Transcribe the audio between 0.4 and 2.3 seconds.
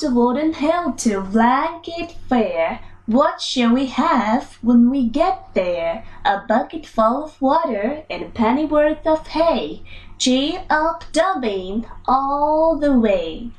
wooden hill to Blanket